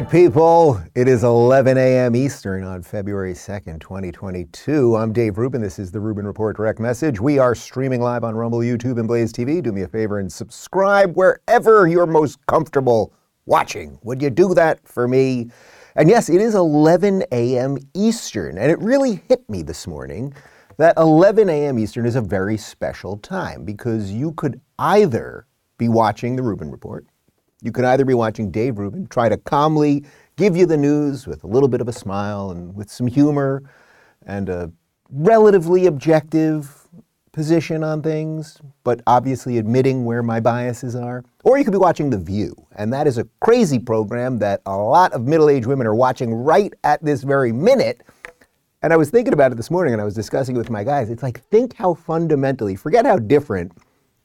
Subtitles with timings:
[0.00, 0.78] right, people.
[0.94, 2.14] It is 11 a.m.
[2.14, 4.94] Eastern on February 2nd, 2022.
[4.94, 5.62] I'm Dave Rubin.
[5.62, 7.18] This is the Rubin Report Direct Message.
[7.18, 9.62] We are streaming live on Rumble, YouTube, and Blaze TV.
[9.62, 13.14] Do me a favor and subscribe wherever you're most comfortable
[13.46, 13.98] watching.
[14.02, 15.48] Would you do that for me?
[15.94, 17.78] And yes, it is 11 a.m.
[17.94, 20.34] Eastern, and it really hit me this morning
[20.76, 21.78] that 11 a.m.
[21.78, 25.46] Eastern is a very special time because you could either
[25.78, 27.06] be watching the Rubin Report
[27.62, 30.04] you can either be watching Dave Rubin try to calmly
[30.36, 33.62] give you the news with a little bit of a smile and with some humor
[34.26, 34.70] and a
[35.10, 36.88] relatively objective
[37.32, 41.22] position on things, but obviously admitting where my biases are.
[41.44, 44.76] Or you could be watching The View, and that is a crazy program that a
[44.76, 48.02] lot of middle aged women are watching right at this very minute.
[48.82, 50.84] And I was thinking about it this morning and I was discussing it with my
[50.84, 51.10] guys.
[51.10, 53.72] It's like, think how fundamentally, forget how different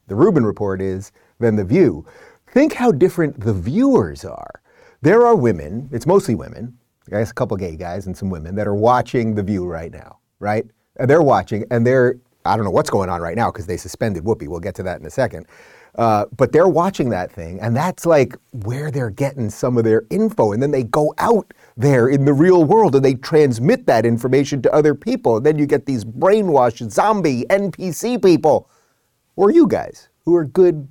[0.08, 2.05] the Rubin Report is than The View.
[2.52, 4.61] Think how different the viewers are.
[5.02, 6.77] There are women, it's mostly women,
[7.08, 9.91] I guess a couple gay guys and some women that are watching The View right
[9.91, 10.66] now, right?
[10.97, 13.77] And they're watching and they're, I don't know what's going on right now because they
[13.77, 14.49] suspended Whoopi.
[14.49, 15.45] We'll get to that in a second.
[15.95, 20.03] Uh, but they're watching that thing, and that's like where they're getting some of their
[20.09, 20.53] info.
[20.53, 24.61] And then they go out there in the real world and they transmit that information
[24.61, 25.38] to other people.
[25.38, 28.69] And then you get these brainwashed zombie NPC people,
[29.36, 30.88] or you guys who are good.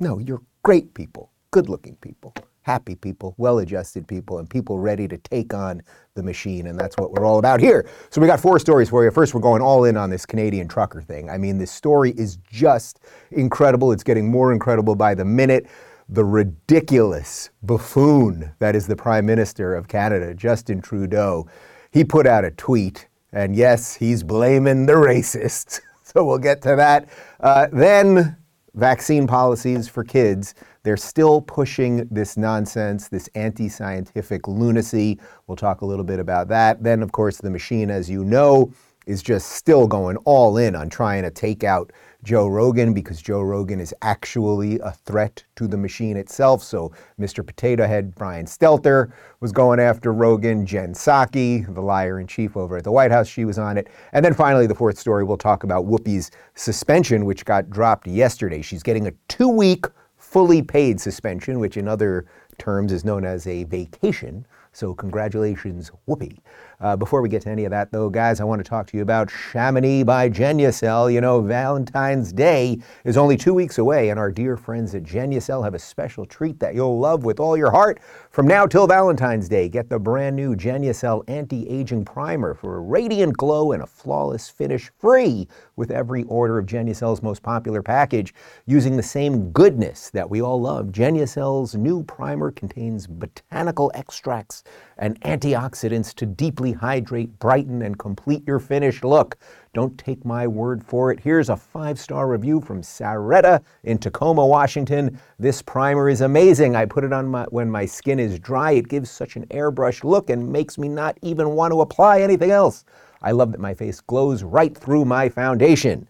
[0.00, 5.08] No, you're great people, good looking people, happy people, well adjusted people, and people ready
[5.08, 5.82] to take on
[6.14, 6.66] the machine.
[6.66, 7.88] And that's what we're all about here.
[8.10, 9.10] So we got four stories for you.
[9.10, 11.30] First, we're going all in on this Canadian trucker thing.
[11.30, 13.00] I mean, this story is just
[13.30, 13.92] incredible.
[13.92, 15.66] It's getting more incredible by the minute.
[16.08, 21.48] The ridiculous buffoon that is the Prime Minister of Canada, Justin Trudeau,
[21.92, 23.06] he put out a tweet.
[23.32, 25.80] And yes, he's blaming the racists.
[26.02, 27.08] So we'll get to that.
[27.38, 28.36] Uh, then
[28.74, 35.20] vaccine policies for kids, they're still pushing this nonsense, this anti scientific lunacy.
[35.46, 36.82] We'll talk a little bit about that.
[36.82, 38.72] Then, of course, the machine, as you know,
[39.10, 43.42] is just still going all in on trying to take out Joe Rogan because Joe
[43.42, 46.62] Rogan is actually a threat to the machine itself.
[46.62, 47.44] So Mr.
[47.44, 49.10] Potato Head Brian Stelter
[49.40, 50.64] was going after Rogan.
[50.64, 53.88] Jen Psaki, the liar in chief over at the White House, she was on it.
[54.12, 58.62] And then finally, the fourth story, we'll talk about Whoopi's suspension, which got dropped yesterday.
[58.62, 62.26] She's getting a two week fully paid suspension, which in other
[62.58, 64.46] terms is known as a vacation.
[64.72, 66.38] So congratulations, Whoopi.
[66.80, 68.96] Uh, before we get to any of that, though, guys, I want to talk to
[68.96, 71.12] you about Chamonix by Genucel.
[71.12, 75.62] You know, Valentine's Day is only two weeks away, and our dear friends at Genucel
[75.62, 78.00] have a special treat that you'll love with all your heart.
[78.30, 83.36] From now till Valentine's Day, get the brand new Genucel Anti-Aging Primer for a radiant
[83.36, 88.32] glow and a flawless finish free with every order of Genucel's most popular package.
[88.66, 94.64] Using the same goodness that we all love, Genucel's new primer contains botanical extracts
[94.96, 99.36] and antioxidants to deeply hydrate, brighten, and complete your finished look.
[99.72, 101.20] Don't take my word for it.
[101.20, 105.20] Here's a five star review from Saretta in Tacoma, Washington.
[105.38, 106.74] This primer is amazing.
[106.76, 108.72] I put it on my, when my skin is dry.
[108.72, 112.50] It gives such an airbrush look and makes me not even want to apply anything
[112.50, 112.84] else.
[113.22, 116.08] I love that my face glows right through my foundation.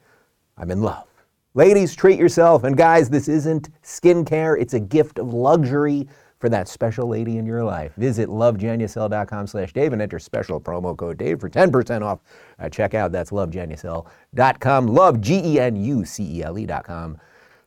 [0.57, 1.07] I'm in love.
[1.55, 2.63] Ladies, treat yourself.
[2.63, 6.09] And guys, this isn't skincare, it's a gift of luxury
[6.41, 7.93] for that special lady in your life.
[7.97, 12.21] Visit lovegenucel.com slash Dave and enter special promo code Dave for 10% off
[12.59, 13.13] at checkout.
[13.13, 17.19] That's lovegenucel.com, love, G-E-N-U-C-E-L-E dot com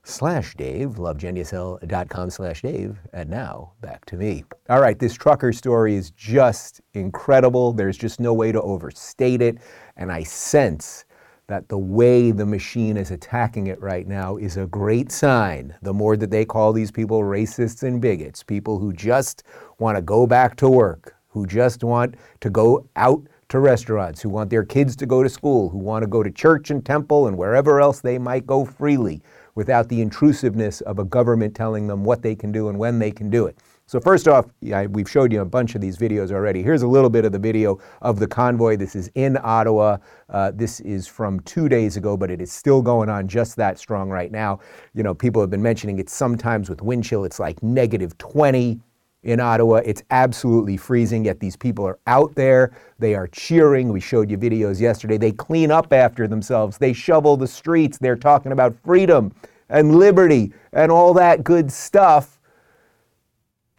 [0.03, 2.97] slash Dave, lovegenucel.com slash Dave.
[3.13, 4.43] And now back to me.
[4.69, 7.71] All right, this trucker story is just incredible.
[7.71, 9.59] There's just no way to overstate it.
[9.95, 11.05] And I sense
[11.47, 15.75] that the way the machine is attacking it right now is a great sign.
[15.81, 19.43] The more that they call these people racists and bigots, people who just
[19.79, 24.29] want to go back to work, who just want to go out to restaurants, who
[24.29, 27.27] want their kids to go to school, who want to go to church and temple
[27.27, 29.21] and wherever else they might go freely
[29.55, 33.11] without the intrusiveness of a government telling them what they can do and when they
[33.11, 33.57] can do it.
[33.85, 36.63] So first off, we've showed you a bunch of these videos already.
[36.63, 38.77] Here's a little bit of the video of the convoy.
[38.77, 39.97] This is in Ottawa.
[40.29, 43.77] Uh, this is from two days ago, but it is still going on just that
[43.77, 44.59] strong right now.
[44.93, 47.25] You know, people have been mentioning it sometimes with wind chill.
[47.25, 48.79] It's like negative 20
[49.23, 49.81] in Ottawa.
[49.85, 52.75] It's absolutely freezing, yet these people are out there.
[52.99, 53.89] They are cheering.
[53.89, 55.17] We showed you videos yesterday.
[55.17, 56.77] They clean up after themselves.
[56.77, 57.97] They shovel the streets.
[57.97, 59.33] They're talking about freedom
[59.69, 62.32] and liberty and all that good stuff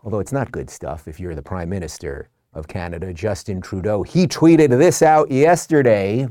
[0.05, 4.03] although it's not good stuff if you're the Prime Minister of Canada, Justin Trudeau.
[4.03, 6.29] He tweeted this out yesterday.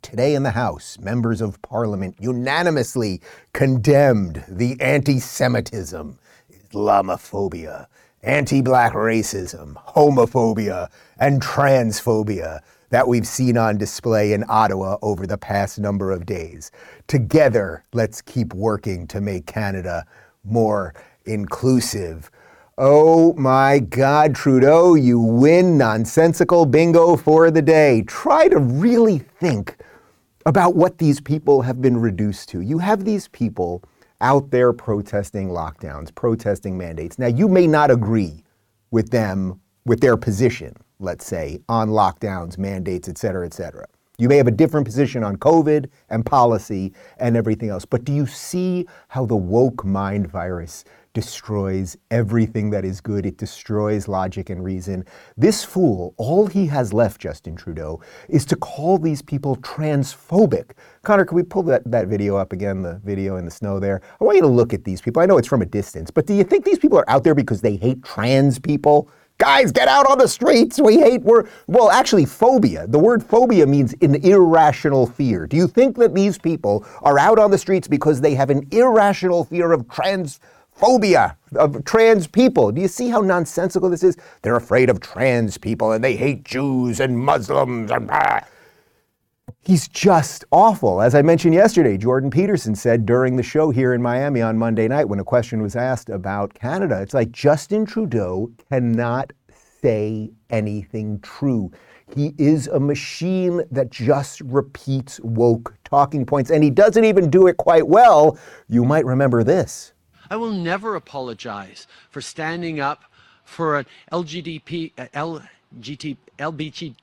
[0.00, 3.20] Today in the House, members of Parliament unanimously
[3.52, 6.16] condemned the anti Semitism,
[6.52, 7.88] Islamophobia,
[8.22, 10.88] anti black racism, homophobia,
[11.18, 12.60] and transphobia
[12.90, 16.70] that we've seen on display in Ottawa over the past number of days.
[17.08, 20.06] Together, let's keep working to make Canada
[20.44, 20.94] more
[21.24, 22.30] inclusive.
[22.80, 28.02] Oh my God, Trudeau, you win nonsensical bingo for the day.
[28.06, 29.76] Try to really think
[30.46, 32.60] about what these people have been reduced to.
[32.60, 33.82] You have these people
[34.20, 37.18] out there protesting lockdowns, protesting mandates.
[37.18, 38.44] Now, you may not agree
[38.92, 43.86] with them, with their position let's say, on lockdowns, mandates, et cetera, et cetera.
[44.18, 48.12] You may have a different position on COVID and policy and everything else, but do
[48.12, 50.84] you see how the woke mind virus
[51.18, 53.26] destroys everything that is good?
[53.26, 55.04] It destroys logic and reason.
[55.36, 60.74] This fool, all he has left, Justin Trudeau, is to call these people transphobic.
[61.02, 64.00] Connor, can we pull that, that video up again, the video in the snow there?
[64.20, 65.20] I want you to look at these people.
[65.20, 67.34] I know it's from a distance, but do you think these people are out there
[67.34, 69.10] because they hate trans people?
[69.38, 70.80] Guys, get out on the streets.
[70.80, 72.86] We hate we're well, actually phobia.
[72.86, 75.48] The word phobia means an irrational fear.
[75.48, 78.68] Do you think that these people are out on the streets because they have an
[78.70, 79.88] irrational fear of
[80.78, 82.72] transphobia, of trans people?
[82.72, 84.16] Do you see how nonsensical this is?
[84.42, 88.44] They're afraid of trans people and they hate Jews and Muslims and ah.
[89.60, 91.02] He's just awful.
[91.02, 94.88] As I mentioned yesterday, Jordan Peterson said during the show here in Miami on Monday
[94.88, 99.32] night when a question was asked about Canada, it's like Justin Trudeau cannot
[99.82, 101.70] say anything true.
[102.14, 107.46] He is a machine that just repeats woke talking points, and he doesn't even do
[107.46, 108.38] it quite well.
[108.68, 109.92] You might remember this.
[110.30, 113.04] I will never apologize for standing up
[113.44, 116.94] for an LGDP, uh, LGT, LBG.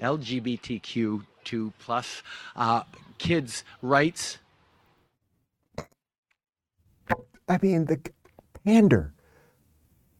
[0.00, 2.22] LGBTQ2 plus
[2.56, 2.82] uh,
[3.18, 4.38] kids' rights.
[7.48, 8.00] I mean, the
[8.64, 9.12] pander,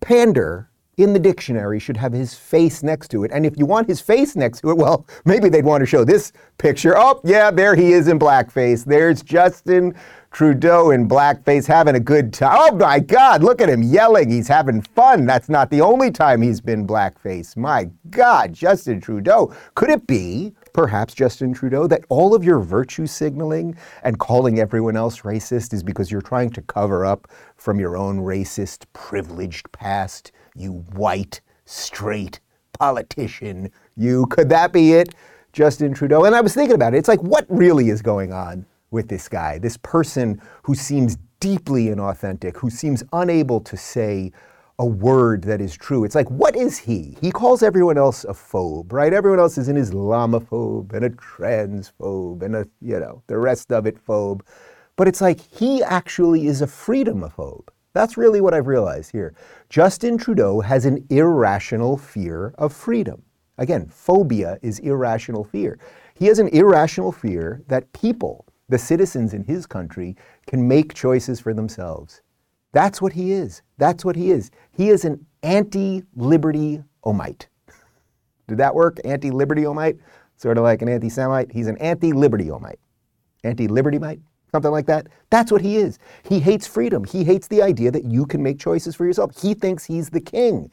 [0.01, 3.31] pander in the dictionary should have his face next to it.
[3.33, 6.05] And if you want his face next to it, well, maybe they'd want to show
[6.05, 6.97] this picture.
[6.97, 8.85] Oh, yeah, there he is in blackface.
[8.85, 9.95] There's Justin
[10.35, 12.57] Trudeau in blackface having a good time.
[12.59, 14.29] Oh my God, look at him yelling.
[14.29, 15.27] He's having fun.
[15.27, 17.57] That's not the only time he's been blackface.
[17.57, 19.55] My God, Justin Trudeau.
[19.77, 24.97] Could it be, perhaps, Justin Trudeau, that all of your virtue signaling and calling everyone
[24.97, 30.33] else racist is because you're trying to cover up from your own racist, privileged past?
[30.55, 32.41] You white, straight
[32.79, 33.71] politician.
[33.97, 34.27] You.
[34.27, 35.15] Could that be it,
[35.53, 36.25] Justin Trudeau?
[36.25, 36.99] And I was thinking about it.
[36.99, 38.67] It's like, what really is going on?
[38.95, 44.33] with this guy, this person who seems deeply inauthentic, who seems unable to say
[44.79, 46.05] a word that is true.
[46.05, 47.17] It's like, what is he?
[47.21, 49.13] He calls everyone else a phobe, right?
[49.13, 53.87] Everyone else is an Islamophobe and a transphobe and a, you know, the rest of
[53.87, 54.41] it phobe.
[54.97, 57.69] But it's like he actually is a freedomophobe.
[57.95, 59.35] That's really what I've realized here.
[59.71, 63.23] Justin Trudeau has an irrational fear of freedom.
[63.57, 65.79] Again, phobia is irrational fear.
[66.15, 71.41] He has an irrational fear that people, the citizens in his country can make choices
[71.41, 72.21] for themselves.
[72.73, 73.63] That's what he is.
[73.79, 74.51] That's what he is.
[74.73, 77.47] He is an anti liberty omite.
[78.49, 78.99] Did that work?
[79.05, 79.99] Anti liberty omite?
[80.37, 81.53] Sort of like an anti Semite.
[81.53, 82.81] He's an anti liberty omite.
[83.45, 84.21] Anti liberty mite?
[84.55, 85.09] Something like that.
[85.31, 85.99] That's what he is.
[86.23, 87.03] He hates freedom.
[87.03, 89.33] He hates the idea that you can make choices for yourself.
[89.43, 90.71] He thinks he's the king.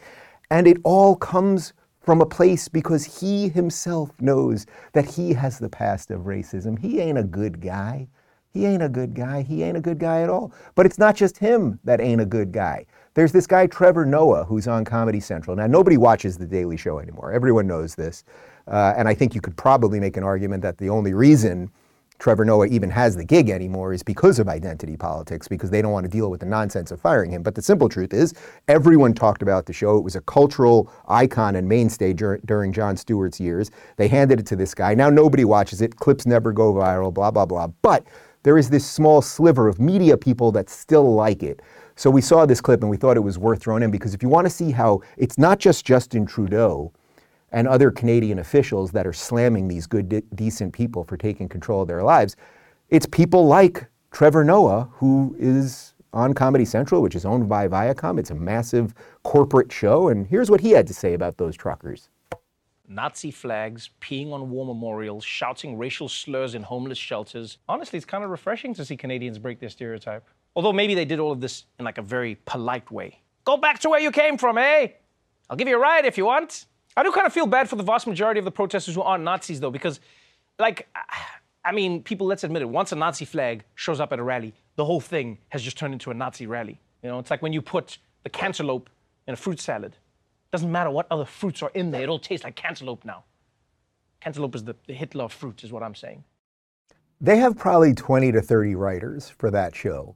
[0.51, 5.67] And it all comes from a place because he himself knows that he has the
[5.67, 6.77] past of racism.
[6.77, 8.07] He ain't a good guy.
[8.53, 9.41] He ain't a good guy.
[9.41, 10.53] He ain't a good guy at all.
[10.75, 12.85] But it's not just him that ain't a good guy.
[13.15, 15.55] There's this guy, Trevor Noah, who's on Comedy Central.
[15.55, 17.31] Now, nobody watches The Daily Show anymore.
[17.31, 18.25] Everyone knows this.
[18.67, 21.71] Uh, and I think you could probably make an argument that the only reason
[22.21, 25.91] Trevor Noah even has the gig anymore is because of identity politics, because they don't
[25.91, 27.41] want to deal with the nonsense of firing him.
[27.41, 28.35] But the simple truth is,
[28.67, 29.97] everyone talked about the show.
[29.97, 33.71] It was a cultural icon and mainstay dur- during Jon Stewart's years.
[33.97, 34.93] They handed it to this guy.
[34.93, 35.95] Now nobody watches it.
[35.95, 37.65] Clips never go viral, blah, blah, blah.
[37.81, 38.05] But
[38.43, 41.63] there is this small sliver of media people that still like it.
[41.95, 44.21] So we saw this clip and we thought it was worth throwing in because if
[44.21, 46.93] you want to see how it's not just Justin Trudeau
[47.51, 51.81] and other Canadian officials that are slamming these good, de- decent people for taking control
[51.81, 52.35] of their lives.
[52.89, 58.19] It's people like Trevor Noah, who is on Comedy Central, which is owned by Viacom.
[58.19, 58.93] It's a massive
[59.23, 60.09] corporate show.
[60.09, 62.09] And here's what he had to say about those truckers.
[62.87, 67.57] Nazi flags, peeing on war memorials, shouting racial slurs in homeless shelters.
[67.69, 70.27] Honestly, it's kind of refreshing to see Canadians break their stereotype.
[70.57, 73.21] Although maybe they did all of this in like a very polite way.
[73.45, 74.87] Go back to where you came from, eh?
[75.49, 76.65] I'll give you a ride if you want.
[76.95, 79.23] I do kind of feel bad for the vast majority of the protesters who aren't
[79.23, 79.99] Nazis, though, because,
[80.59, 80.87] like,
[81.63, 84.53] I mean, people, let's admit it, once a Nazi flag shows up at a rally,
[84.75, 86.79] the whole thing has just turned into a Nazi rally.
[87.03, 88.89] You know, it's like when you put the cantaloupe
[89.27, 89.95] in a fruit salad.
[90.51, 93.23] Doesn't matter what other fruits are in there, it'll taste like cantaloupe now.
[94.19, 96.23] Cantaloupe is the, the Hitler of fruits, is what I'm saying.
[97.19, 100.15] They have probably 20 to 30 writers for that show.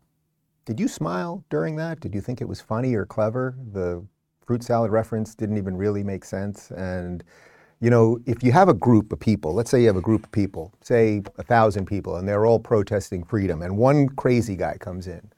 [0.65, 2.00] Did you smile during that?
[2.00, 3.55] Did you think it was funny or clever?
[3.72, 4.03] The
[4.45, 6.71] fruit salad reference didn't even really make sense.
[6.71, 7.23] And,
[7.81, 10.23] you know, if you have a group of people, let's say you have a group
[10.23, 14.77] of people, say a thousand people, and they're all protesting freedom, and one crazy guy
[14.77, 15.31] comes in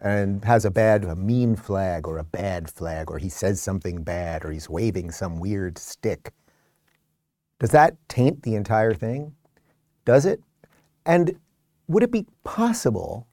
[0.00, 4.02] and has a bad, a mean flag or a bad flag, or he says something
[4.02, 6.32] bad, or he's waving some weird stick.
[7.58, 9.34] Does that taint the entire thing?
[10.06, 10.40] Does it?
[11.04, 11.38] And
[11.88, 13.26] would it be possible,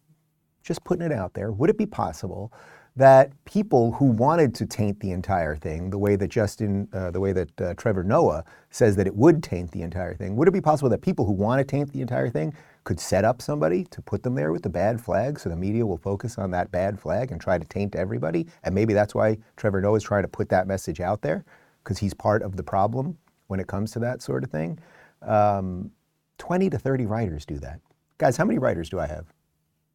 [0.64, 2.52] just putting it out there, would it be possible
[2.98, 7.20] that people who wanted to taint the entire thing, the way that Justin, uh, the
[7.20, 10.52] way that uh, Trevor Noah says that it would taint the entire thing, would it
[10.52, 13.84] be possible that people who want to taint the entire thing could set up somebody
[13.84, 16.72] to put them there with the bad flag so the media will focus on that
[16.72, 18.48] bad flag and try to taint everybody?
[18.64, 21.46] And maybe that's why Trevor Noah is trying to put that message out there
[21.84, 24.80] because he's part of the problem when it comes to that sort of thing.
[25.22, 25.92] Um,
[26.40, 27.80] 20 to 30 writers do that.
[28.18, 29.28] Guys, how many writers do I have?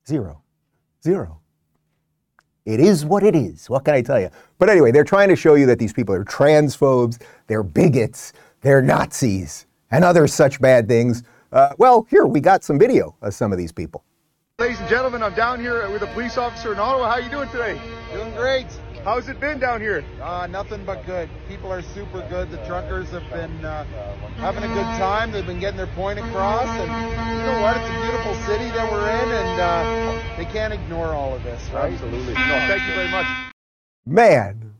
[0.06, 0.42] Zero.
[1.02, 1.41] Zero.
[2.64, 3.69] It is what it is.
[3.69, 4.31] What can I tell you?
[4.59, 8.83] But anyway, they're trying to show you that these people are transphobes, they're bigots, they're
[8.83, 11.25] Nazis, and other such bad things.
[11.50, 14.04] Uh, well, here, we got some video of some of these people.
[14.59, 17.09] Ladies and gentlemen, I'm down here with a police officer in Ottawa.
[17.09, 17.81] How are you doing today?
[18.12, 18.66] Doing great.
[19.04, 20.04] How's it been down here?
[20.23, 21.28] Uh, nothing but good.
[21.49, 22.52] People are super good.
[22.52, 23.82] The truckers have been uh,
[24.37, 25.32] having a good time.
[25.32, 27.76] They've been getting their point across, and you know what?
[27.78, 31.61] It's a beautiful city that we're in, and uh, they can't ignore all of this,
[31.71, 31.92] right?
[31.92, 32.35] Absolutely.
[32.35, 33.26] No, thank you very much.
[34.06, 34.73] Man,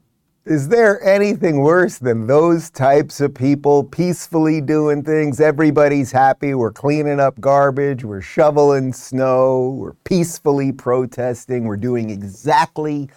[0.45, 5.41] is there anything worse than those types of people peacefully doing things?
[5.41, 6.55] Everybody's happy.
[6.55, 8.05] We're cleaning up garbage.
[8.05, 9.77] We're shoveling snow.
[9.77, 11.65] We're peacefully protesting.
[11.65, 13.09] We're doing exactly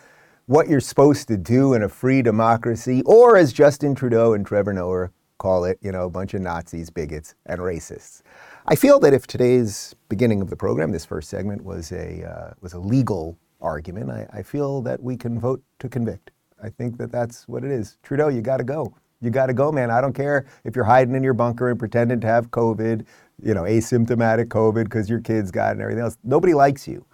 [0.48, 4.74] what you're supposed to do in a free democracy, or as Justin Trudeau and Trevor
[4.74, 8.22] Noah call it, you know, a bunch of Nazis, bigots, and racists.
[8.68, 12.54] I feel that if today's beginning of the program, this first segment, was a, uh,
[12.62, 16.32] was a legal argument, I, I feel that we can vote to convict.
[16.62, 17.98] I think that that's what it is.
[18.04, 18.94] Trudeau, you got to go.
[19.22, 19.90] You got to go, man.
[19.90, 23.06] I don't care if you're hiding in your bunker and pretending to have COVID,
[23.42, 26.18] you know, asymptomatic COVID because your kids got it and everything else.
[26.24, 27.06] Nobody likes you.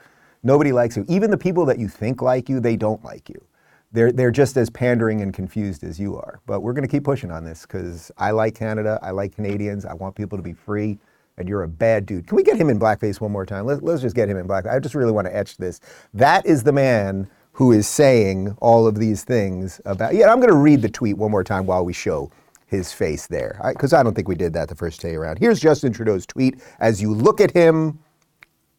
[0.44, 1.06] Nobody likes you.
[1.08, 3.44] Even the people that you think like you, they don't like you.
[3.92, 6.40] They're, they're just as pandering and confused as you are.
[6.46, 8.98] But we're going to keep pushing on this because I like Canada.
[9.02, 9.86] I like Canadians.
[9.86, 10.98] I want people to be free.
[11.38, 12.28] And you're a bad dude.
[12.28, 13.66] Can we get him in blackface one more time?
[13.66, 14.74] Let, let's just get him in blackface.
[14.74, 15.80] I just really want to etch this.
[16.14, 20.14] That is the man who is saying all of these things about.
[20.14, 22.32] Yeah, I'm going to read the tweet one more time while we show
[22.68, 25.40] his face there, because I, I don't think we did that the first day around.
[25.40, 28.00] Here's Justin Trudeau's tweet as you look at him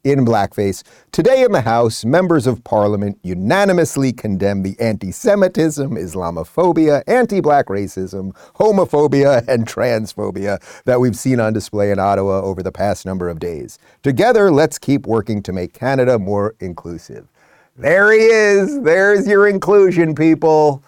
[0.04, 0.82] in blackface.
[1.12, 7.66] Today in the House, members of Parliament unanimously condemn the anti Semitism, Islamophobia, anti black
[7.66, 13.28] racism, homophobia, and transphobia that we've seen on display in Ottawa over the past number
[13.28, 13.78] of days.
[14.02, 17.28] Together, let's keep working to make Canada more inclusive.
[17.76, 18.82] There he is.
[18.82, 20.82] There's your inclusion, people.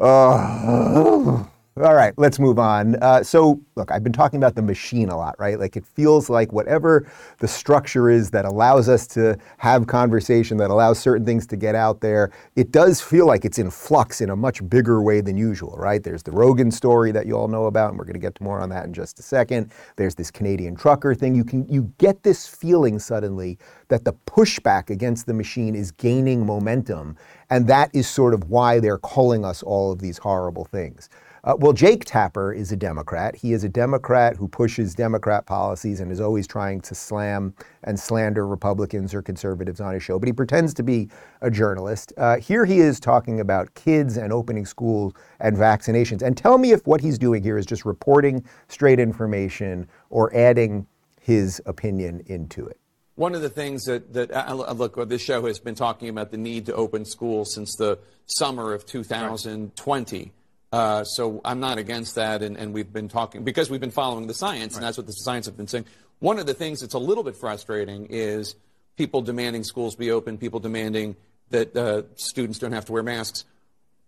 [0.00, 1.44] Uh,
[1.82, 2.96] all right, let's move on.
[2.96, 5.58] Uh, so, look, I've been talking about the machine a lot, right?
[5.58, 10.70] Like, it feels like whatever the structure is that allows us to have conversation, that
[10.70, 14.30] allows certain things to get out there, it does feel like it's in flux in
[14.30, 16.02] a much bigger way than usual, right?
[16.02, 18.42] There's the Rogan story that you all know about, and we're going to get to
[18.42, 19.72] more on that in just a second.
[19.96, 21.34] There's this Canadian trucker thing.
[21.34, 23.58] You can you get this feeling suddenly
[23.88, 27.16] that the pushback against the machine is gaining momentum,
[27.48, 31.08] and that is sort of why they're calling us all of these horrible things.
[31.42, 33.34] Uh, well, Jake Tapper is a Democrat.
[33.34, 37.54] He is a Democrat who pushes Democrat policies and is always trying to slam
[37.84, 41.08] and slander Republicans or conservatives on his show, but he pretends to be
[41.40, 42.12] a journalist.
[42.18, 46.20] Uh, here he is talking about kids and opening schools and vaccinations.
[46.20, 50.86] And tell me if what he's doing here is just reporting straight information or adding
[51.20, 52.78] his opinion into it.
[53.14, 56.38] One of the things that, that uh, look, this show has been talking about the
[56.38, 60.18] need to open schools since the summer of 2020.
[60.18, 60.32] Right.
[60.72, 64.28] Uh, so I'm not against that, and, and, we've been talking because we've been following
[64.28, 64.78] the science, right.
[64.78, 65.84] and that's what the science have been saying.
[66.20, 68.54] One of the things that's a little bit frustrating is
[68.96, 71.16] people demanding schools be open, people demanding
[71.50, 73.44] that uh, students don't have to wear masks,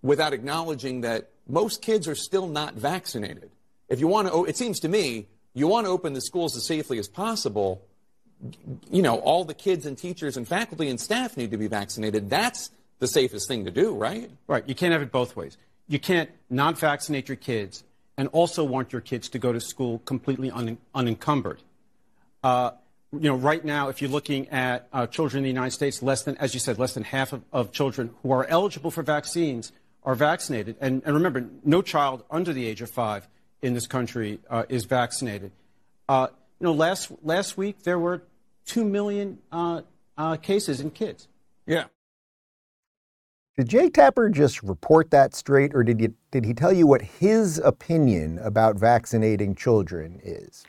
[0.02, 3.50] without acknowledging that most kids are still not vaccinated.
[3.88, 6.64] If you want to, it seems to me, you want to open the schools as
[6.64, 7.82] safely as possible.
[8.88, 12.30] You know, all the kids and teachers and faculty and staff need to be vaccinated.
[12.30, 14.30] That's the safest thing to do, right?
[14.46, 14.62] Right.
[14.68, 15.56] You can't have it both ways
[15.88, 17.84] you can't not vaccinate your kids
[18.16, 21.62] and also want your kids to go to school completely un- unencumbered.
[22.42, 22.72] Uh,
[23.12, 26.22] you know, right now, if you're looking at uh, children in the United States, less
[26.22, 29.72] than, as you said, less than half of, of, children who are eligible for vaccines
[30.02, 30.76] are vaccinated.
[30.80, 33.28] And, and remember, no child under the age of five
[33.60, 35.52] in this country uh, is vaccinated.
[36.08, 38.22] Uh, you know, last, last week there were
[38.66, 39.82] 2 million uh,
[40.16, 41.28] uh, cases in kids.
[41.66, 41.84] Yeah.
[43.54, 47.02] Did Jake Tapper just report that straight, or did, you, did he tell you what
[47.02, 50.64] his opinion about vaccinating children is?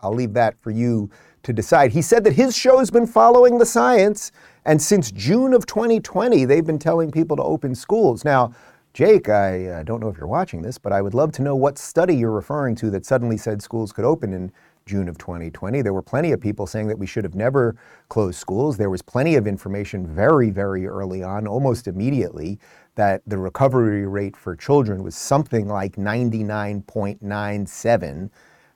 [0.00, 1.10] I'll leave that for you
[1.44, 1.92] to decide.
[1.92, 4.32] He said that his show has been following the science,
[4.64, 8.24] and since June of 2020, they've been telling people to open schools.
[8.24, 8.52] Now,
[8.94, 11.54] Jake, I uh, don't know if you're watching this, but I would love to know
[11.54, 14.50] what study you're referring to that suddenly said schools could open in
[14.88, 15.82] June of 2020.
[15.82, 17.76] There were plenty of people saying that we should have never
[18.08, 18.76] closed schools.
[18.76, 22.58] There was plenty of information very, very early on, almost immediately,
[22.96, 28.30] that the recovery rate for children was something like 99.97.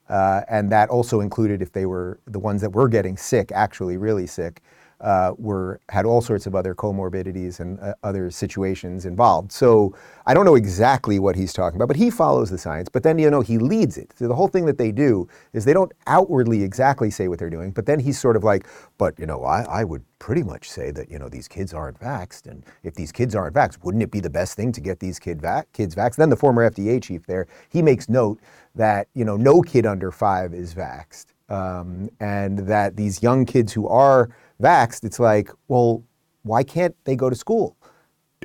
[0.09, 3.97] Uh, and that also included if they were the ones that were getting sick, actually
[3.97, 4.61] really sick,
[5.02, 9.52] uh, were had all sorts of other comorbidities and uh, other situations involved.
[9.52, 9.94] So
[10.26, 12.88] I don't know exactly what he's talking about, but he follows the science.
[12.88, 14.12] But then you know he leads it.
[14.16, 17.50] So the whole thing that they do is they don't outwardly exactly say what they're
[17.50, 18.66] doing, but then he's sort of like,
[18.97, 21.99] but you know, I, I would pretty much say that you know these kids aren't
[21.99, 25.00] vaxxed, and if these kids aren't vaxxed, wouldn't it be the best thing to get
[25.00, 26.16] these kid va- kids vaxxed?
[26.16, 28.38] Then the former FDA chief there, he makes note
[28.76, 33.73] that you know no kid under five is vaxxed, um, and that these young kids
[33.73, 34.30] who are
[34.62, 36.02] vaxxed, it's like, well,
[36.42, 37.76] why can't they go to school?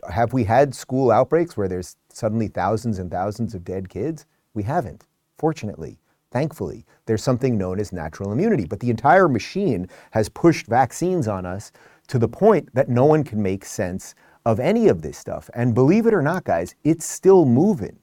[0.09, 4.25] Have we had school outbreaks where there's suddenly thousands and thousands of dead kids?
[4.53, 5.05] We haven't,
[5.37, 5.99] fortunately.
[6.31, 8.65] Thankfully, there's something known as natural immunity.
[8.65, 11.71] But the entire machine has pushed vaccines on us
[12.07, 14.13] to the point that no one can make sense
[14.45, 15.49] of any of this stuff.
[15.53, 17.97] And believe it or not, guys, it's still moving.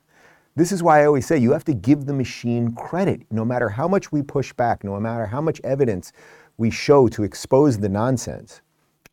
[0.57, 3.23] This is why I always say you have to give the machine credit.
[3.31, 6.13] No matter how much we push back, no matter how much evidence
[6.57, 8.61] we show to expose the nonsense,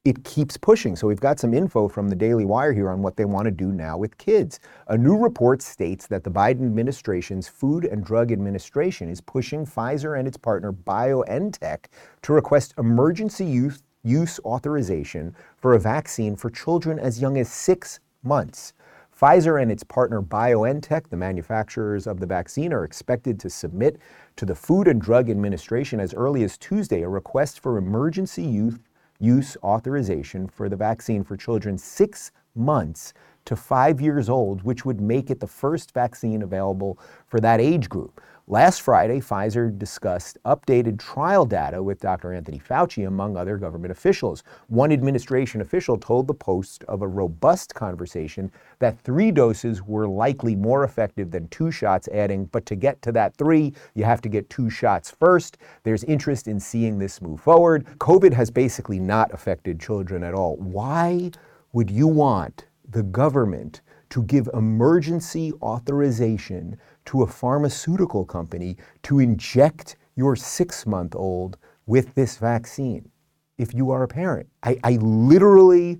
[0.03, 0.95] it keeps pushing.
[0.95, 3.51] So we've got some info from the Daily Wire here on what they want to
[3.51, 4.59] do now with kids.
[4.87, 10.17] A new report states that the Biden administration's Food and Drug Administration is pushing Pfizer
[10.17, 11.85] and its partner BioNTech
[12.23, 17.99] to request emergency use, use authorization for a vaccine for children as young as six
[18.23, 18.73] months.
[19.21, 23.99] Pfizer and its partner BioNTech, the manufacturers of the vaccine, are expected to submit
[24.35, 28.79] to the Food and Drug Administration as early as Tuesday a request for emergency use,
[29.19, 33.13] use authorization for the vaccine for children six months
[33.45, 37.89] to five years old, which would make it the first vaccine available for that age
[37.89, 38.21] group.
[38.51, 42.33] Last Friday, Pfizer discussed updated trial data with Dr.
[42.33, 44.43] Anthony Fauci, among other government officials.
[44.67, 50.57] One administration official told the Post of a robust conversation that three doses were likely
[50.57, 54.27] more effective than two shots, adding, but to get to that three, you have to
[54.27, 55.57] get two shots first.
[55.83, 57.85] There's interest in seeing this move forward.
[57.99, 60.57] COVID has basically not affected children at all.
[60.57, 61.31] Why
[61.71, 69.95] would you want the government to give emergency authorization to a pharmaceutical company to inject
[70.15, 73.09] your six month old with this vaccine
[73.57, 74.49] if you are a parent.
[74.63, 75.99] I, I, literally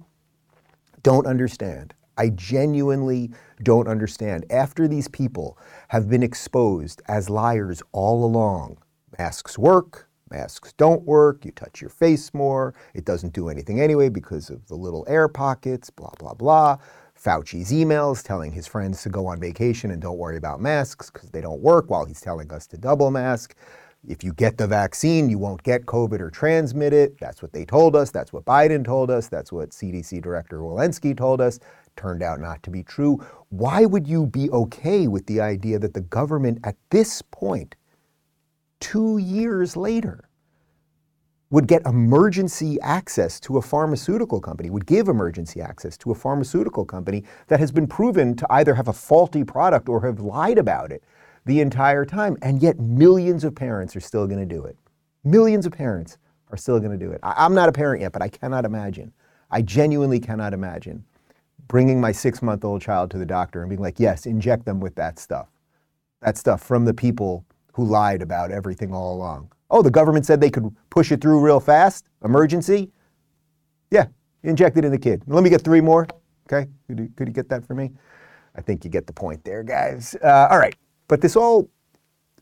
[1.04, 1.94] don't understand.
[2.18, 3.32] I genuinely
[3.64, 4.46] don't understand.
[4.50, 5.58] After these people
[5.90, 8.78] have been exposed as liars all along,
[9.18, 14.10] masks work, masks don't work, you touch your face more, it doesn't do anything anyway
[14.10, 16.78] because of the little air pockets, blah, blah, blah.
[17.24, 21.30] Fauci's emails telling his friends to go on vacation and don't worry about masks because
[21.30, 23.56] they don't work while he's telling us to double mask.
[24.08, 27.20] If you get the vaccine, you won't get COVID or transmit it.
[27.20, 28.10] That's what they told us.
[28.10, 29.28] That's what Biden told us.
[29.28, 31.60] That's what CDC Director Walensky told us.
[31.96, 33.24] Turned out not to be true.
[33.50, 37.76] Why would you be okay with the idea that the government at this point,
[38.80, 40.28] two years later,
[41.52, 46.86] would get emergency access to a pharmaceutical company, would give emergency access to a pharmaceutical
[46.86, 50.92] company that has been proven to either have a faulty product or have lied about
[50.92, 51.04] it
[51.46, 52.38] the entire time.
[52.42, 54.78] And yet, millions of parents are still going to do it.
[55.24, 56.18] Millions of parents
[56.50, 57.20] are still going to do it.
[57.22, 59.14] I, am not a parent yet, but I cannot imagine.
[59.52, 61.04] I genuinely cannot imagine
[61.68, 64.80] bringing my six month old child to the doctor and being like, yes, inject them
[64.80, 65.48] with that stuff.
[66.22, 69.52] That stuff from the people who lied about everything all along.
[69.72, 72.10] Oh, the government said they could push it through real fast.
[72.24, 72.92] Emergency.
[73.90, 74.08] Yeah,
[74.44, 75.24] inject it in the kid.
[75.28, 76.08] Let me get three more.
[76.52, 77.92] Okay, could you, could you get that for me?
[78.56, 80.16] I think you get the point there, guys.
[80.22, 80.76] Uh, all right,
[81.08, 81.70] but this all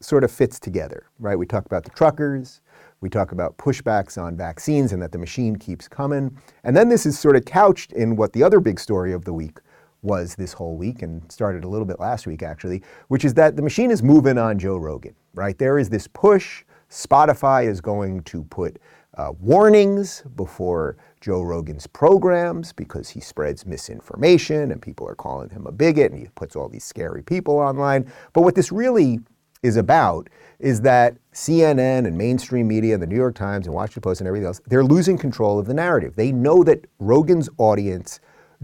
[0.01, 1.37] sort of fits together, right?
[1.37, 2.61] We talk about the truckers,
[3.01, 6.37] we talk about pushbacks on vaccines and that the machine keeps coming.
[6.63, 9.33] And then this is sort of couched in what the other big story of the
[9.33, 9.59] week
[10.01, 13.55] was this whole week and started a little bit last week actually, which is that
[13.55, 15.57] the machine is moving on Joe Rogan, right?
[15.57, 18.79] There is this push Spotify is going to put
[19.17, 25.67] uh, warnings before Joe Rogan's programs because he spreads misinformation and people are calling him
[25.67, 28.11] a bigot and he puts all these scary people online.
[28.33, 29.19] But what this really
[29.61, 34.21] is about is that CNN and mainstream media, the New York Times and Washington Post
[34.21, 36.15] and everything else, they're losing control of the narrative.
[36.15, 38.19] They know that Rogan's audience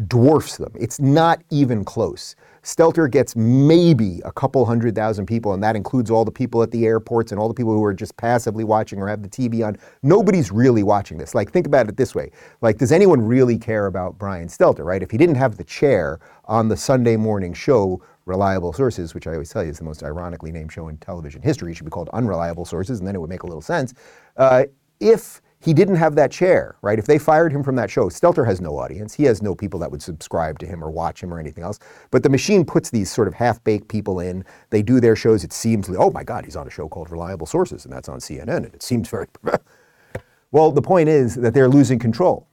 [0.08, 0.74] dwarfs them.
[0.78, 2.36] It's not even close.
[2.64, 6.72] Stelter gets maybe a couple hundred thousand people, and that includes all the people at
[6.72, 9.66] the airports and all the people who are just passively watching or have the TV
[9.66, 9.78] on.
[10.02, 11.36] Nobody's really watching this.
[11.36, 12.32] Like, think about it this way.
[12.62, 15.04] Like, does anyone really care about Brian Stelter, right?
[15.04, 19.34] If he didn't have the chair on the Sunday morning show, Reliable Sources, which I
[19.34, 22.10] always tell you is the most ironically named show in television history, should be called
[22.14, 23.94] Unreliable Sources, and then it would make a little sense.
[24.38, 24.64] Uh,
[25.00, 27.00] if he didn't have that chair, right?
[27.00, 29.16] If they fired him from that show, Stelter has no audience.
[29.16, 31.80] He has no people that would subscribe to him or watch him or anything else.
[32.12, 34.46] But the machine puts these sort of half baked people in.
[34.70, 35.44] They do their shows.
[35.44, 38.20] It seems, oh my God, he's on a show called Reliable Sources, and that's on
[38.20, 39.26] CNN, and it seems very.
[40.52, 42.48] well, the point is that they're losing control.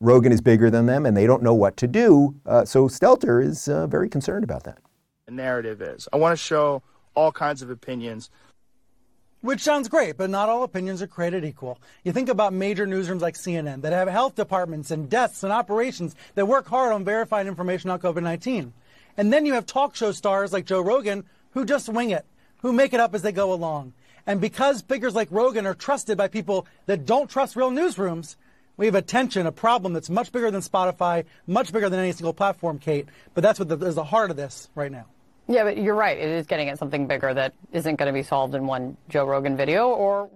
[0.00, 2.34] Rogan is bigger than them, and they don't know what to do.
[2.46, 4.78] Uh, so Stelter is uh, very concerned about that.
[5.26, 6.82] The narrative is I want to show
[7.14, 8.30] all kinds of opinions
[9.44, 11.78] which sounds great, but not all opinions are created equal.
[12.02, 16.16] You think about major newsrooms like CNN that have health departments and desks and operations
[16.34, 18.72] that work hard on verifying information on COVID 19.
[19.18, 22.24] And then you have talk show stars like Joe Rogan who just wing it,
[22.62, 23.92] who make it up as they go along.
[24.26, 28.36] And because figures like Rogan are trusted by people that don't trust real newsrooms,
[28.78, 32.12] we have a tension, a problem that's much bigger than Spotify, much bigger than any
[32.12, 33.06] single platform, Kate.
[33.34, 35.04] But that's what the, is the heart of this right now.
[35.46, 36.16] Yeah, but you're right.
[36.16, 39.26] It is getting at something bigger that isn't going to be solved in one Joe
[39.26, 40.30] Rogan video or.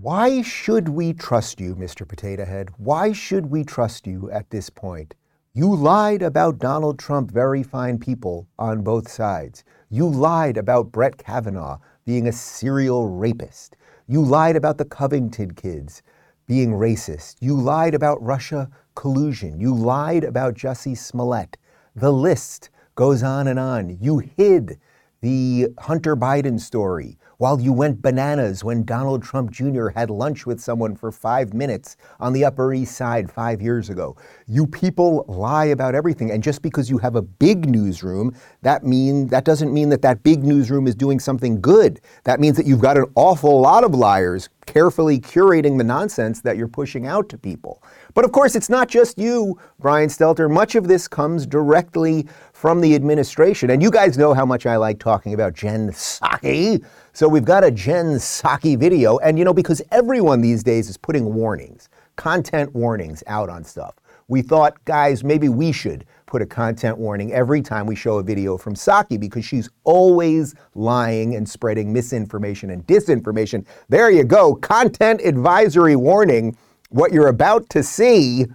[0.00, 2.06] Why should we trust you, Mr.
[2.06, 2.70] Potato Head?
[2.76, 5.16] Why should we trust you at this point?
[5.52, 9.64] You lied about Donald Trump, very fine people on both sides.
[9.88, 13.74] You lied about Brett Kavanaugh being a serial rapist.
[14.06, 16.02] You lied about the Covington kids
[16.46, 17.36] being racist.
[17.40, 19.58] You lied about Russia collusion.
[19.58, 21.56] You lied about Jussie Smollett.
[21.96, 23.96] The list goes on and on.
[23.98, 24.78] You hid
[25.22, 29.88] the Hunter Biden story while you went bananas when Donald Trump Jr.
[29.88, 34.14] had lunch with someone for five minutes on the Upper East Side five years ago.
[34.46, 39.26] You people lie about everything, and just because you have a big newsroom, that mean
[39.28, 42.02] that doesn't mean that that big newsroom is doing something good.
[42.24, 46.56] That means that you've got an awful lot of liars carefully curating the nonsense that
[46.56, 47.82] you're pushing out to people.
[48.14, 50.50] But of course, it's not just you, Brian Stelter.
[50.50, 53.70] Much of this comes directly from the administration.
[53.70, 56.84] And you guys know how much I like talking about Jen Psaki.
[57.12, 59.18] So we've got a Jen Psaki video.
[59.18, 63.94] And you know, because everyone these days is putting warnings, content warnings out on stuff.
[64.28, 68.22] We thought, guys, maybe we should put a content warning every time we show a
[68.22, 73.66] video from Psaki because she's always lying and spreading misinformation and disinformation.
[73.88, 74.54] There you go.
[74.54, 76.56] Content advisory warning.
[76.90, 78.46] What you're about to see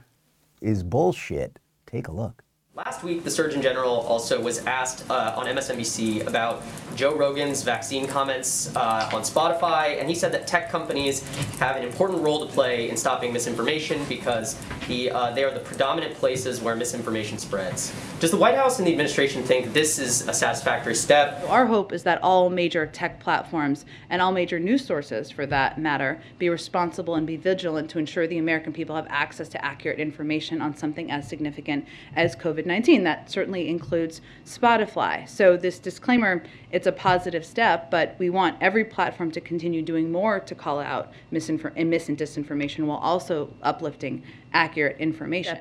[0.61, 1.59] is bullshit.
[1.85, 2.44] Take a look.
[2.75, 6.61] Last week, the Surgeon General also was asked uh, on MSNBC about
[6.93, 11.25] Joe Rogan's vaccine comments uh, on Spotify, and he said that tech companies
[11.57, 14.57] have an important role to play in stopping misinformation because
[14.89, 17.93] the, uh, they are the predominant places where misinformation spreads.
[18.19, 21.45] Does the White House and the administration think this is a satisfactory step?
[21.47, 25.77] Our hope is that all major tech platforms and all major news sources, for that
[25.77, 29.99] matter, be responsible and be vigilant to ensure the American people have access to accurate
[29.99, 31.85] information on something as significant
[32.15, 33.03] as COVID COVID 19.
[33.03, 35.27] That certainly includes Spotify.
[35.27, 40.11] So, this disclaimer, it's a positive step, but we want every platform to continue doing
[40.11, 44.23] more to call out misinfor- and mis and disinformation while also uplifting
[44.53, 45.59] accurate information.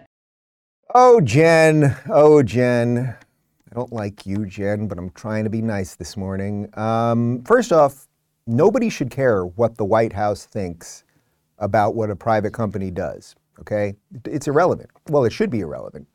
[0.94, 1.96] Oh, Jen.
[2.08, 3.16] Oh, Jen.
[3.70, 6.68] I don't like you, Jen, but I'm trying to be nice this morning.
[6.78, 8.06] Um, first off,
[8.46, 11.04] nobody should care what the White House thinks
[11.58, 13.34] about what a private company does.
[13.60, 13.94] Okay?
[14.24, 14.90] It's irrelevant.
[15.08, 16.06] Well, it should be irrelevant.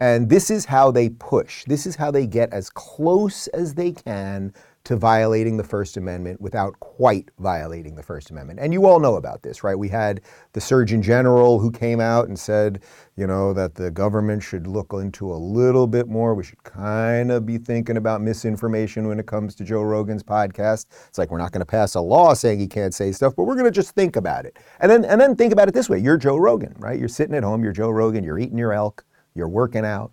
[0.00, 1.64] And this is how they push.
[1.64, 4.52] This is how they get as close as they can
[4.84, 8.58] to violating the First Amendment without quite violating the First Amendment.
[8.58, 9.78] And you all know about this, right?
[9.78, 10.22] We had
[10.54, 12.80] the Surgeon General who came out and said,
[13.14, 16.34] you know, that the government should look into a little bit more.
[16.34, 20.86] We should kind of be thinking about misinformation when it comes to Joe Rogan's podcast.
[21.08, 23.42] It's like we're not going to pass a law saying he can't say stuff, but
[23.42, 24.58] we're going to just think about it.
[24.80, 25.98] And then and then think about it this way.
[25.98, 26.98] You're Joe Rogan, right?
[26.98, 29.04] You're sitting at home, you're Joe Rogan, you're eating your elk
[29.38, 30.12] you're working out,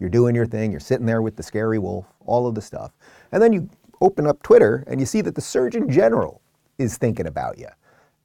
[0.00, 2.90] you're doing your thing, you're sitting there with the scary wolf, all of the stuff.
[3.30, 3.68] And then you
[4.00, 6.42] open up Twitter and you see that the Surgeon General
[6.78, 7.68] is thinking about you.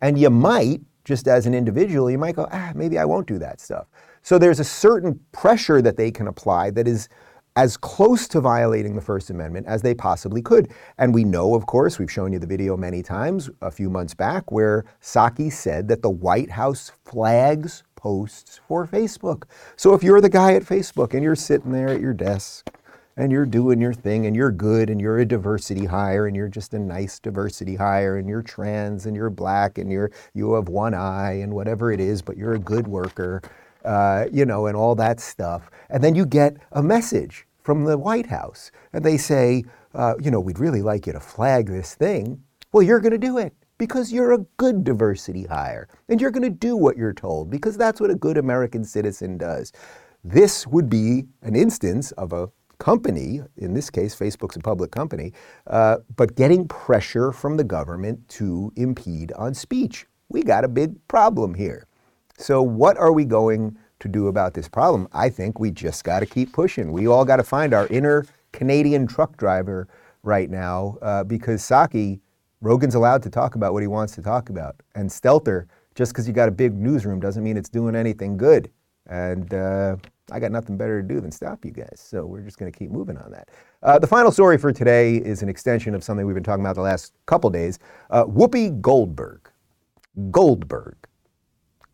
[0.01, 3.38] And you might, just as an individual, you might go, ah, maybe I won't do
[3.39, 3.86] that stuff.
[4.23, 7.10] So there's a certain pressure that they can apply that is
[7.55, 10.71] as close to violating the First Amendment as they possibly could.
[10.99, 14.13] And we know, of course, we've shown you the video many times a few months
[14.13, 19.43] back where Psaki said that the White House flags posts for Facebook.
[19.75, 22.69] So if you're the guy at Facebook and you're sitting there at your desk
[23.17, 26.47] and you're doing your thing and you're good and you're a diversity hire and you're
[26.47, 30.69] just a nice diversity hire and you're trans and you're black and you're you have
[30.69, 33.41] one eye and whatever it is, but you're a good worker,
[33.83, 35.69] uh, you know, and all that stuff.
[35.89, 40.31] And then you get a message from the White House and they say, uh, you
[40.31, 43.53] know, we'd really like you to flag this thing, well, you're going to do it
[43.77, 47.77] because you're a good diversity hire and you're going to do what you're told because
[47.77, 49.71] that's what a good American citizen does.
[50.23, 55.33] This would be an instance of a company, in this case, Facebook's a public company,
[55.67, 60.05] uh, but getting pressure from the government to impede on speech.
[60.29, 61.87] We got a big problem here.
[62.37, 65.07] So, what are we going to do about this problem.
[65.13, 66.91] I think we just got to keep pushing.
[66.91, 69.87] We all got to find our inner Canadian truck driver
[70.23, 72.19] right now uh, because Psaki,
[72.62, 74.76] Rogan's allowed to talk about what he wants to talk about.
[74.96, 78.72] And Stelter, just because you got a big newsroom doesn't mean it's doing anything good.
[79.08, 79.96] And uh,
[80.32, 82.04] I got nothing better to do than stop you guys.
[82.04, 83.50] So we're just going to keep moving on that.
[83.82, 86.76] Uh, the final story for today is an extension of something we've been talking about
[86.76, 87.80] the last couple days.
[88.10, 89.50] Uh, Whoopi Goldberg,
[90.32, 90.98] Goldberg,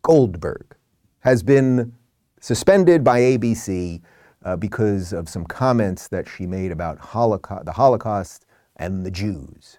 [0.02, 0.76] Goldberg
[1.20, 1.94] has been
[2.40, 4.02] suspended by ABC
[4.44, 8.46] uh, because of some comments that she made about the Holocaust
[8.76, 9.78] and the Jews.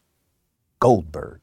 [0.86, 1.42] Goldberg.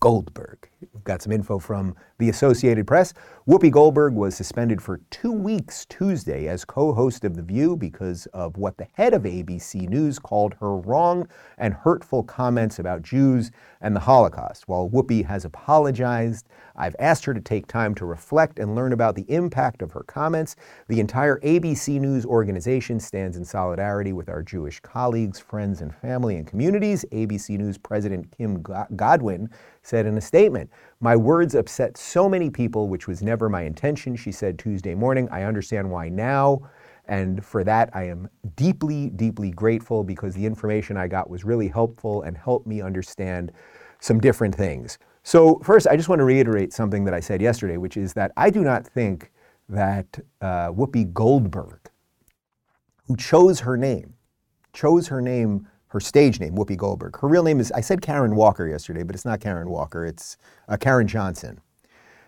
[0.00, 0.70] Goldberg.
[1.10, 3.14] Got some info from the Associated Press.
[3.48, 8.26] Whoopi Goldberg was suspended for two weeks Tuesday as co host of The View because
[8.26, 11.26] of what the head of ABC News called her wrong
[11.58, 14.68] and hurtful comments about Jews and the Holocaust.
[14.68, 16.46] While Whoopi has apologized,
[16.76, 20.04] I've asked her to take time to reflect and learn about the impact of her
[20.04, 20.54] comments.
[20.86, 26.36] The entire ABC News organization stands in solidarity with our Jewish colleagues, friends, and family
[26.36, 27.04] and communities.
[27.10, 28.62] ABC News President Kim
[28.94, 29.50] Godwin
[29.82, 34.16] said in a statement, My words upset so many people, which was never my intention,
[34.16, 35.28] she said Tuesday morning.
[35.30, 36.68] I understand why now.
[37.06, 41.68] And for that, I am deeply, deeply grateful because the information I got was really
[41.68, 43.52] helpful and helped me understand
[44.00, 44.98] some different things.
[45.22, 48.32] So, first, I just want to reiterate something that I said yesterday, which is that
[48.36, 49.32] I do not think
[49.68, 51.90] that uh, Whoopi Goldberg,
[53.06, 54.14] who chose her name,
[54.72, 57.18] chose her name, her stage name, Whoopi Goldberg.
[57.18, 60.36] Her real name is, I said Karen Walker yesterday, but it's not Karen Walker, it's
[60.68, 61.60] uh, Caryn Johnson.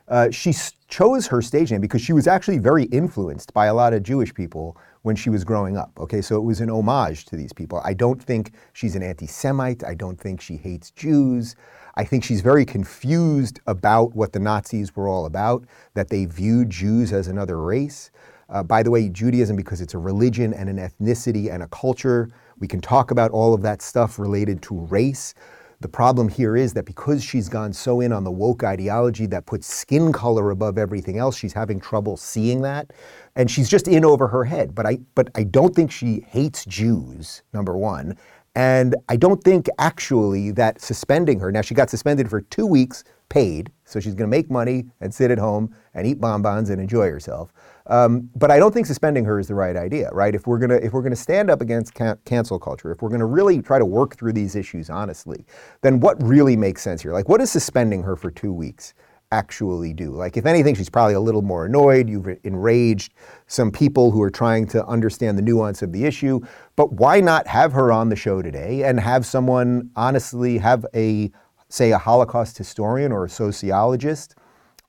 [0.09, 0.53] Uh, she
[0.89, 4.35] chose her stage name because she was actually very influenced by a lot of Jewish
[4.35, 5.93] people when she was growing up.
[5.99, 7.81] Okay, so it was an homage to these people.
[7.85, 9.85] I don't think she's an anti Semite.
[9.85, 11.55] I don't think she hates Jews.
[11.95, 16.71] I think she's very confused about what the Nazis were all about, that they viewed
[16.71, 18.11] Jews as another race.
[18.49, 22.29] Uh, by the way, Judaism, because it's a religion and an ethnicity and a culture,
[22.63, 25.35] we can talk about all of that stuff related to race.
[25.81, 29.47] The problem here is that because she's gone so in on the woke ideology that
[29.47, 32.93] puts skin color above everything else, she's having trouble seeing that.
[33.35, 34.77] And she's just in over her head.
[34.77, 38.17] But I, but I don't think she hates Jews, number one.
[38.55, 43.03] And I don't think actually that suspending her, now she got suspended for two weeks
[43.33, 46.79] paid, so she's going to make money and sit at home and eat bonbons and
[46.79, 47.51] enjoy herself.
[47.87, 50.35] Um, but I don't think suspending her is the right idea, right?
[50.35, 53.27] If we're gonna if we're gonna stand up against can- cancel culture, if we're gonna
[53.27, 55.47] really try to work through these issues honestly,
[55.81, 57.13] then what really makes sense here?
[57.13, 58.95] Like, what is suspending her for two weeks?
[59.33, 60.11] actually do.
[60.11, 62.07] Like, if anything, she's probably a little more annoyed.
[62.07, 63.15] You've enraged
[63.47, 66.41] some people who are trying to understand the nuance of the issue.
[66.77, 71.33] But why not have her on the show today and have someone honestly have a,
[71.73, 74.35] say, a Holocaust historian or a sociologist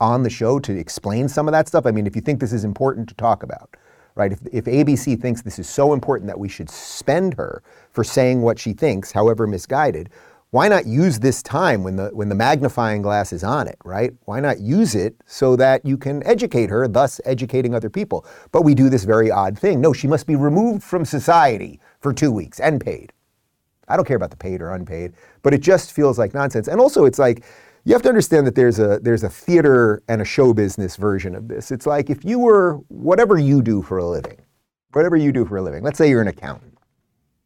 [0.01, 1.85] on the show to explain some of that stuff?
[1.85, 3.77] I mean, if you think this is important to talk about,
[4.15, 4.33] right?
[4.33, 8.41] If, if ABC thinks this is so important that we should spend her for saying
[8.41, 10.09] what she thinks, however misguided,
[10.49, 14.11] why not use this time when the when the magnifying glass is on it, right?
[14.25, 18.25] Why not use it so that you can educate her, thus educating other people?
[18.51, 19.81] But we do this very odd thing.
[19.81, 23.13] No, she must be removed from society for 2 weeks and paid.
[23.87, 26.67] I don't care about the paid or unpaid, but it just feels like nonsense.
[26.67, 27.43] And also it's like
[27.85, 31.35] you have to understand that there's a there's a theater and a show business version
[31.35, 31.71] of this.
[31.71, 34.39] It's like if you were whatever you do for a living,
[34.93, 35.83] whatever you do for a living.
[35.83, 36.77] Let's say you're an accountant,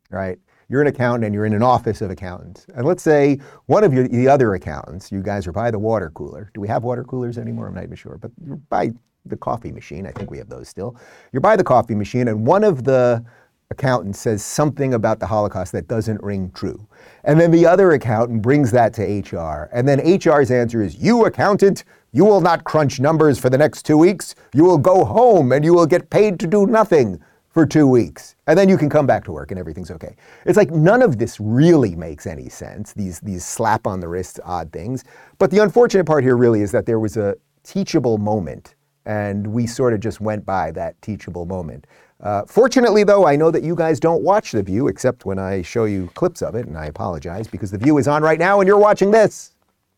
[0.09, 0.37] right?
[0.69, 2.65] you're an accountant and you're in an office of accountants.
[2.75, 6.11] And let's say one of your, the other accountants, you guys are by the water
[6.13, 6.51] cooler.
[6.53, 7.67] Do we have water coolers anymore?
[7.67, 8.17] I'm not even sure.
[8.17, 8.91] But you're by
[9.25, 10.05] the coffee machine.
[10.05, 10.97] I think we have those still.
[11.31, 13.23] You're by the coffee machine, and one of the
[13.69, 16.87] accountants says something about the Holocaust that doesn't ring true.
[17.23, 19.69] And then the other accountant brings that to HR.
[19.73, 23.83] And then HR's answer is, You accountant, you will not crunch numbers for the next
[23.83, 24.35] two weeks.
[24.53, 27.19] You will go home and you will get paid to do nothing
[27.57, 30.15] for two weeks, and then you can come back to work and everything's okay.
[30.45, 34.39] It's like none of this really makes any sense, these, these slap on the wrist
[34.45, 35.03] odd things.
[35.39, 38.75] But the unfortunate part here really is that there was a teachable moment,
[39.07, 41.87] and we sort of just went by that teachable moment.
[42.19, 45.61] Uh, fortunately, though, I know that you guys don't watch The View except when I
[45.61, 48.59] show you clips of it, and I apologize because The View is on right now
[48.59, 49.51] and you're watching this.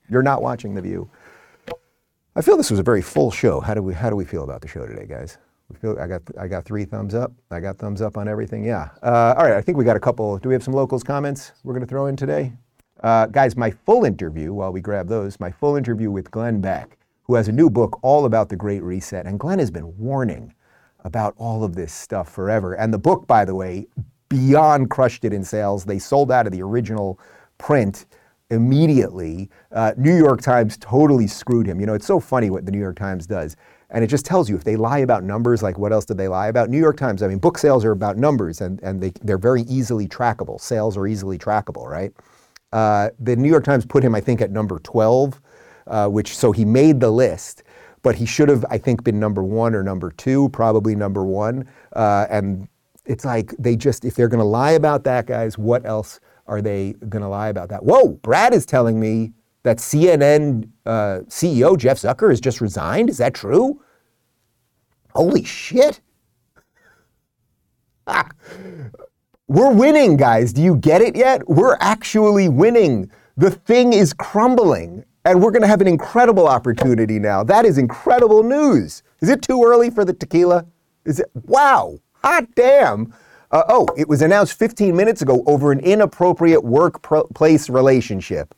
[0.10, 1.10] You're not watching The View.
[2.36, 3.60] I feel this was a very full show.
[3.60, 5.38] How do we, how do we feel about the show today, guys?
[5.70, 7.32] We feel, I, got, I got three thumbs up.
[7.52, 8.66] I got thumbs up on everything.
[8.66, 8.90] Yeah.
[9.04, 9.54] Uh, all right.
[9.54, 10.38] I think we got a couple.
[10.40, 12.54] Do we have some locals comments we're going to throw in today?
[13.02, 16.98] Uh, guys, my full interview, while we grab those, my full interview with Glenn Beck,
[17.24, 19.26] who has a new book all about the Great Reset.
[19.26, 20.54] And Glenn has been warning
[21.04, 22.74] about all of this stuff forever.
[22.74, 23.88] And the book, by the way,
[24.30, 25.86] beyond crushed it in sales.
[25.86, 27.20] They sold out of the original
[27.58, 28.06] print
[28.50, 29.50] immediately.
[29.72, 31.80] Uh, New York Times totally screwed him.
[31.80, 33.56] You know, it's so funny what the New York Times does.
[33.92, 36.28] And it just tells you if they lie about numbers, like what else did they
[36.28, 36.70] lie about?
[36.70, 39.64] New York Times, I mean, book sales are about numbers and, and they, they're very
[39.64, 40.62] easily trackable.
[40.62, 42.14] Sales are easily trackable, right?
[42.72, 45.42] Uh, the New York Times put him, I think, at number 12,
[45.88, 47.64] uh, which so he made the list,
[48.02, 51.68] but he should have, I think, been number one or number two, probably number one.
[51.94, 52.68] Uh, and
[53.06, 56.62] it's like they just, if they're going to lie about that, guys, what else are
[56.62, 57.84] they going to lie about that?
[57.84, 59.34] Whoa, Brad is telling me
[59.64, 63.10] that CNN uh, CEO Jeff Zucker has just resigned.
[63.10, 63.82] Is that true?
[65.14, 66.02] Holy shit.
[69.48, 70.54] We're winning, guys.
[70.54, 71.48] Do you get it yet?
[71.50, 73.10] We're actually winning.
[73.36, 77.44] The thing is crumbling, and we're going to have an incredible opportunity now.
[77.44, 79.04] That is incredible news.
[79.22, 80.66] Is it too early for the tequila?
[81.06, 81.30] Is it?
[81.46, 82.00] Wow.
[82.24, 83.14] Hot damn.
[83.52, 88.54] Uh, oh, it was announced 15 minutes ago over an inappropriate workplace relationship.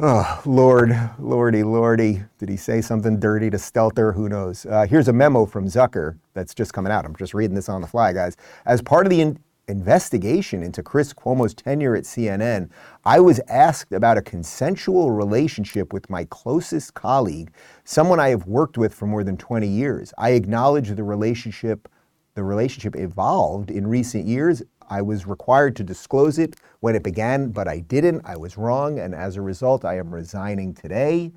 [0.00, 2.22] Oh, Lord, Lordy, Lordy.
[2.38, 4.14] Did he say something dirty to Stelter?
[4.14, 4.66] Who knows?
[4.66, 7.04] Uh, here's a memo from Zucker that's just coming out.
[7.04, 8.36] I'm just reading this on the fly, guys.
[8.66, 12.70] As part of the in- investigation into Chris Cuomo's tenure at CNN,
[13.04, 17.50] I was asked about a consensual relationship with my closest colleague,
[17.84, 20.12] someone I have worked with for more than 20 years.
[20.18, 21.88] I acknowledge the relationship
[22.34, 27.50] the relationship evolved in recent years I was required to disclose it when it began,
[27.50, 28.22] but I didn't.
[28.24, 31.32] I was wrong, and as a result, I am resigning today.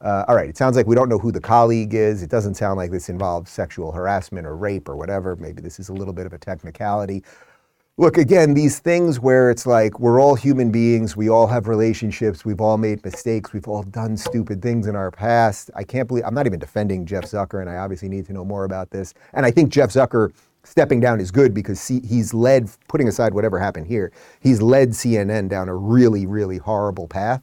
[0.00, 2.22] Uh, all right, it sounds like we don't know who the colleague is.
[2.22, 5.36] It doesn't sound like this involves sexual harassment or rape or whatever.
[5.36, 7.24] Maybe this is a little bit of a technicality.
[7.98, 12.44] Look, again, these things where it's like we're all human beings, we all have relationships,
[12.44, 15.70] we've all made mistakes, we've all done stupid things in our past.
[15.74, 18.44] I can't believe, I'm not even defending Jeff Zucker, and I obviously need to know
[18.44, 19.14] more about this.
[19.32, 20.30] And I think Jeff Zucker
[20.62, 25.48] stepping down is good because he's led, putting aside whatever happened here, he's led CNN
[25.48, 27.40] down a really, really horrible path